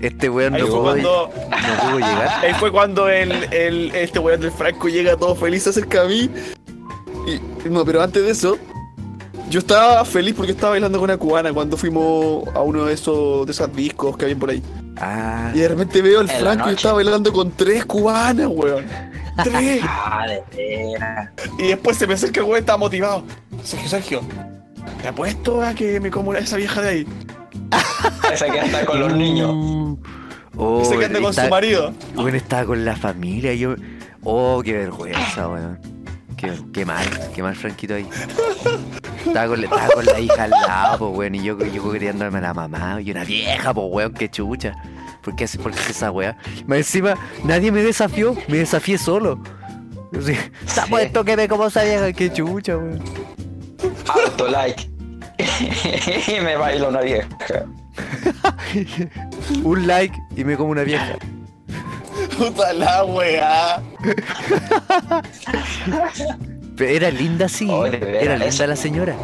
Este 0.00 0.30
weón 0.30 0.54
no 0.54 0.66
pudo, 0.66 0.82
cuando- 0.82 1.30
no 1.50 1.82
pudo 1.90 1.96
llegar. 1.98 2.28
Ahí 2.44 2.54
fue 2.54 2.70
cuando 2.72 3.08
el, 3.08 3.32
el, 3.52 3.94
este 3.94 4.18
weón 4.18 4.40
del 4.40 4.50
Franco 4.52 4.88
llega 4.88 5.16
todo 5.16 5.34
feliz 5.34 5.66
acerca 5.66 6.02
a 6.02 6.04
mí. 6.06 6.30
Y, 7.26 7.68
no, 7.68 7.84
pero 7.84 8.02
antes 8.02 8.22
de 8.22 8.30
eso, 8.30 8.56
yo 9.50 9.58
estaba 9.58 10.04
feliz 10.04 10.34
porque 10.34 10.52
estaba 10.52 10.70
bailando 10.70 10.98
con 10.98 11.04
una 11.10 11.18
cubana 11.18 11.52
cuando 11.52 11.76
fuimos 11.76 12.48
a 12.54 12.60
uno 12.60 12.86
de 12.86 12.94
esos, 12.94 13.44
de 13.46 13.52
esos 13.52 13.74
discos 13.76 14.16
que 14.16 14.24
habían 14.24 14.38
por 14.38 14.50
ahí. 14.50 14.62
Ah, 14.96 15.50
Y 15.54 15.58
de 15.58 15.68
repente 15.68 16.00
veo 16.02 16.20
al 16.20 16.28
Franco 16.28 16.70
y 16.70 16.74
estaba 16.74 16.94
bailando 16.94 17.32
con 17.32 17.50
tres 17.52 17.84
cubanas, 17.84 18.46
weón. 18.48 18.86
Tres. 19.44 19.80
Ah, 19.86 20.26
de 20.28 20.94
y 21.58 21.68
después 21.68 21.96
se 21.96 22.06
me 22.06 22.14
acerca 22.14 22.40
el 22.40 22.44
weón 22.46 22.58
y 22.58 22.60
estaba 22.60 22.78
motivado. 22.78 23.24
Sergio, 23.62 23.88
Sergio, 23.88 24.20
te 25.00 25.08
apuesto 25.08 25.62
a 25.62 25.72
que 25.74 26.00
me 26.00 26.10
como 26.10 26.34
esa 26.34 26.56
vieja 26.56 26.80
de 26.82 26.88
ahí. 26.88 27.06
Esa 28.32 28.46
que 28.50 28.60
anda 28.60 28.84
con 28.84 29.00
los 29.00 29.12
niños. 29.14 29.50
Uh, 29.52 29.98
oh, 30.56 30.82
Ese 30.82 30.98
que 30.98 31.04
anda 31.06 31.20
con 31.20 31.30
está- 31.30 31.44
su 31.44 31.50
marido. 31.50 31.92
Bueno, 32.14 32.36
estaba 32.36 32.64
con 32.64 32.84
la 32.84 32.96
familia. 32.96 33.54
Yo. 33.54 33.74
Oh, 34.22 34.60
qué 34.64 34.72
vergüenza, 34.72 35.48
weón. 35.48 35.78
Qué, 36.36 36.52
qué 36.72 36.84
mal, 36.86 37.04
qué 37.34 37.42
mal 37.42 37.54
Franquito 37.54 37.94
ahí. 37.94 38.08
Estaba 39.26 39.48
con, 39.48 39.60
la- 39.60 39.66
estaba 39.66 39.88
con 39.88 40.06
la 40.06 40.20
hija 40.20 40.44
al 40.44 40.50
lado, 40.50 40.98
pues, 40.98 41.18
weón. 41.18 41.34
Y 41.34 41.42
yo, 41.42 41.58
yo 41.58 41.92
quería 41.92 42.10
andarme 42.10 42.38
a 42.38 42.42
la 42.42 42.54
mamá. 42.54 43.00
Y 43.02 43.10
una 43.10 43.24
vieja, 43.24 43.74
pues, 43.74 43.86
weón, 43.90 44.12
qué 44.14 44.28
chucha. 44.30 44.72
¿Por 45.22 45.36
qué 45.36 45.46
por 45.62 45.72
qué 45.72 45.78
hace 45.80 45.92
esa 45.92 46.10
weá? 46.10 46.36
Más 46.66 46.78
encima, 46.78 47.14
nadie 47.44 47.70
me 47.70 47.82
desafió. 47.82 48.34
Me 48.48 48.58
desafié 48.58 48.96
solo. 48.96 49.38
Así, 50.18 50.32
Está 50.66 50.84
Sí. 50.84 50.90
puesto 50.90 51.24
que 51.24 51.36
me 51.36 51.46
como 51.46 51.66
esa 51.66 51.84
vieja, 51.84 52.12
qué 52.12 52.32
chucha, 52.32 52.76
weón. 52.76 53.00
Auto 54.08 54.48
like. 54.48 54.89
Y 55.60 56.40
me 56.44 56.56
baila 56.56 56.88
una 56.88 57.00
vieja. 57.00 57.28
Un 59.64 59.86
like 59.86 60.16
y 60.36 60.44
me 60.44 60.56
como 60.56 60.70
una 60.70 60.82
vieja. 60.82 61.16
Puta 62.36 62.72
la 62.72 63.04
weá. 63.04 63.82
Pero 66.76 66.90
era 66.90 67.10
linda, 67.10 67.48
sí. 67.48 67.68
Oh, 67.70 67.86
era 67.86 68.36
linda 68.36 68.66
la 68.66 68.76
señora. 68.76 69.14